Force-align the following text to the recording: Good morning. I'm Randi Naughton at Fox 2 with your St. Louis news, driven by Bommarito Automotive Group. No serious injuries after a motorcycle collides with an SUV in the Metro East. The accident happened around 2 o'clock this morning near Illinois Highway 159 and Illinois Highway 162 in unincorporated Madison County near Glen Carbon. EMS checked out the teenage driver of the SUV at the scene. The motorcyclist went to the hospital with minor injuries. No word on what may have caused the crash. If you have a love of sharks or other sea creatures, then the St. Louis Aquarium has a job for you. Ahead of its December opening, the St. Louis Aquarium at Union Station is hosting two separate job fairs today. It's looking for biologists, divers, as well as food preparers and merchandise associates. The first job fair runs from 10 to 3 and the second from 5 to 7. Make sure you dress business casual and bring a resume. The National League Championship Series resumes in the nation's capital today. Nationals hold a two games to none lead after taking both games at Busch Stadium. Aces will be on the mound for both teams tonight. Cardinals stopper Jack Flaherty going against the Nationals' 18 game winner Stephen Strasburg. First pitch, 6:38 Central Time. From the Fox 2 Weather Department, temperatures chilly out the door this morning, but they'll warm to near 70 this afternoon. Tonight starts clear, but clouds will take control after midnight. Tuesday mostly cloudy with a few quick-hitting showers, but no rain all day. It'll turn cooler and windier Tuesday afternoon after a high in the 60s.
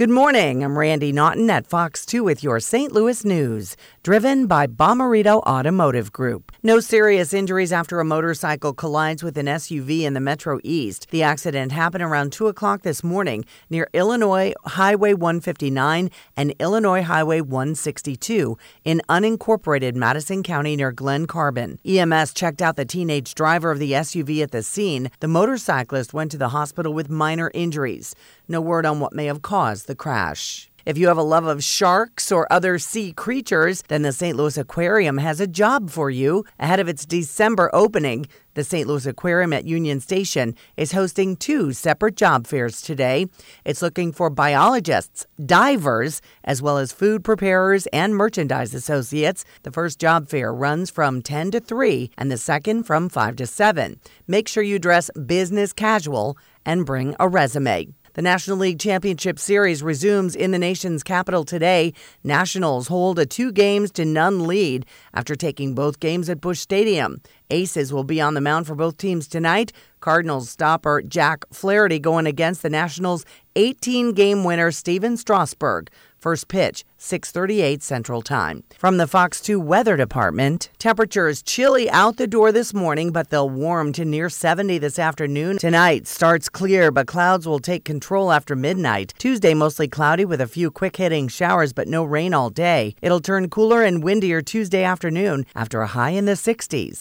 Good 0.00 0.08
morning. 0.08 0.64
I'm 0.64 0.78
Randi 0.78 1.12
Naughton 1.12 1.50
at 1.50 1.66
Fox 1.66 2.06
2 2.06 2.24
with 2.24 2.42
your 2.42 2.58
St. 2.58 2.90
Louis 2.90 3.22
news, 3.22 3.76
driven 4.02 4.46
by 4.46 4.66
Bommarito 4.66 5.42
Automotive 5.42 6.10
Group. 6.10 6.52
No 6.62 6.80
serious 6.80 7.34
injuries 7.34 7.70
after 7.70 8.00
a 8.00 8.04
motorcycle 8.06 8.72
collides 8.72 9.22
with 9.22 9.36
an 9.36 9.44
SUV 9.44 10.04
in 10.04 10.14
the 10.14 10.20
Metro 10.20 10.58
East. 10.64 11.08
The 11.10 11.22
accident 11.22 11.72
happened 11.72 12.02
around 12.02 12.32
2 12.32 12.46
o'clock 12.46 12.80
this 12.80 13.04
morning 13.04 13.44
near 13.68 13.90
Illinois 13.92 14.54
Highway 14.64 15.12
159 15.12 16.10
and 16.34 16.54
Illinois 16.58 17.02
Highway 17.02 17.42
162 17.42 18.56
in 18.84 19.02
unincorporated 19.10 19.96
Madison 19.96 20.42
County 20.42 20.76
near 20.76 20.92
Glen 20.92 21.26
Carbon. 21.26 21.78
EMS 21.84 22.32
checked 22.32 22.62
out 22.62 22.76
the 22.76 22.86
teenage 22.86 23.34
driver 23.34 23.70
of 23.70 23.78
the 23.78 23.92
SUV 23.92 24.42
at 24.42 24.50
the 24.50 24.62
scene. 24.62 25.10
The 25.20 25.28
motorcyclist 25.28 26.14
went 26.14 26.30
to 26.30 26.38
the 26.38 26.48
hospital 26.48 26.94
with 26.94 27.10
minor 27.10 27.50
injuries. 27.52 28.14
No 28.48 28.62
word 28.62 28.86
on 28.86 28.98
what 28.98 29.12
may 29.12 29.26
have 29.26 29.42
caused 29.42 29.89
the 29.90 29.96
crash. 29.96 30.70
If 30.86 30.96
you 30.96 31.08
have 31.08 31.18
a 31.18 31.22
love 31.22 31.44
of 31.44 31.62
sharks 31.62 32.32
or 32.32 32.50
other 32.50 32.78
sea 32.78 33.12
creatures, 33.12 33.82
then 33.88 34.02
the 34.02 34.12
St. 34.12 34.36
Louis 34.36 34.56
Aquarium 34.56 35.18
has 35.18 35.40
a 35.40 35.46
job 35.46 35.90
for 35.90 36.10
you. 36.10 36.44
Ahead 36.60 36.80
of 36.80 36.88
its 36.88 37.04
December 37.04 37.68
opening, 37.74 38.26
the 38.54 38.64
St. 38.64 38.86
Louis 38.86 39.04
Aquarium 39.04 39.52
at 39.52 39.66
Union 39.66 40.00
Station 40.00 40.54
is 40.76 40.92
hosting 40.92 41.36
two 41.36 41.72
separate 41.72 42.16
job 42.16 42.46
fairs 42.46 42.80
today. 42.80 43.26
It's 43.64 43.82
looking 43.82 44.12
for 44.12 44.30
biologists, 44.30 45.26
divers, 45.44 46.22
as 46.44 46.62
well 46.62 46.78
as 46.78 46.92
food 46.92 47.24
preparers 47.24 47.86
and 47.88 48.16
merchandise 48.16 48.72
associates. 48.72 49.44
The 49.64 49.72
first 49.72 49.98
job 49.98 50.28
fair 50.28 50.54
runs 50.54 50.88
from 50.88 51.20
10 51.20 51.50
to 51.50 51.60
3 51.60 52.10
and 52.16 52.30
the 52.30 52.38
second 52.38 52.84
from 52.84 53.08
5 53.08 53.36
to 53.36 53.46
7. 53.46 54.00
Make 54.28 54.48
sure 54.48 54.62
you 54.62 54.78
dress 54.78 55.10
business 55.26 55.72
casual 55.72 56.38
and 56.64 56.86
bring 56.86 57.16
a 57.18 57.28
resume. 57.28 57.88
The 58.20 58.24
National 58.24 58.58
League 58.58 58.78
Championship 58.78 59.38
Series 59.38 59.82
resumes 59.82 60.36
in 60.36 60.50
the 60.50 60.58
nation's 60.58 61.02
capital 61.02 61.42
today. 61.42 61.94
Nationals 62.22 62.88
hold 62.88 63.18
a 63.18 63.24
two 63.24 63.50
games 63.50 63.90
to 63.92 64.04
none 64.04 64.46
lead 64.46 64.84
after 65.14 65.34
taking 65.34 65.74
both 65.74 66.00
games 66.00 66.28
at 66.28 66.38
Busch 66.38 66.58
Stadium. 66.58 67.22
Aces 67.48 67.94
will 67.94 68.04
be 68.04 68.20
on 68.20 68.34
the 68.34 68.42
mound 68.42 68.66
for 68.66 68.74
both 68.74 68.98
teams 68.98 69.26
tonight. 69.26 69.72
Cardinals 70.00 70.48
stopper 70.50 71.02
Jack 71.02 71.44
Flaherty 71.52 71.98
going 71.98 72.26
against 72.26 72.62
the 72.62 72.70
Nationals' 72.70 73.24
18 73.56 74.12
game 74.12 74.44
winner 74.44 74.70
Stephen 74.70 75.16
Strasburg. 75.16 75.90
First 76.18 76.48
pitch, 76.48 76.84
6:38 76.98 77.82
Central 77.82 78.20
Time. 78.20 78.62
From 78.78 78.98
the 78.98 79.06
Fox 79.06 79.40
2 79.40 79.58
Weather 79.58 79.96
Department, 79.96 80.68
temperatures 80.78 81.42
chilly 81.42 81.88
out 81.90 82.18
the 82.18 82.26
door 82.26 82.52
this 82.52 82.74
morning, 82.74 83.10
but 83.10 83.30
they'll 83.30 83.48
warm 83.48 83.92
to 83.94 84.04
near 84.04 84.28
70 84.28 84.76
this 84.78 84.98
afternoon. 84.98 85.56
Tonight 85.56 86.06
starts 86.06 86.50
clear, 86.50 86.90
but 86.90 87.06
clouds 87.06 87.46
will 87.46 87.58
take 87.58 87.84
control 87.86 88.32
after 88.32 88.54
midnight. 88.54 89.14
Tuesday 89.18 89.54
mostly 89.54 89.88
cloudy 89.88 90.26
with 90.26 90.42
a 90.42 90.46
few 90.46 90.70
quick-hitting 90.70 91.28
showers, 91.28 91.72
but 91.72 91.88
no 91.88 92.04
rain 92.04 92.34
all 92.34 92.50
day. 92.50 92.94
It'll 93.00 93.20
turn 93.20 93.48
cooler 93.48 93.82
and 93.82 94.04
windier 94.04 94.42
Tuesday 94.42 94.84
afternoon 94.84 95.46
after 95.54 95.80
a 95.80 95.86
high 95.86 96.10
in 96.10 96.26
the 96.26 96.36
60s. 96.36 96.98